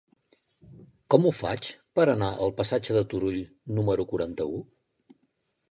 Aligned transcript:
Com 1.15 1.27
ho 1.27 1.33
faig 1.39 1.69
per 1.99 2.07
anar 2.15 2.31
al 2.47 2.55
passatge 2.63 2.97
de 2.99 3.07
Turull 3.13 3.39
número 3.81 4.09
quaranta-u? 4.15 4.61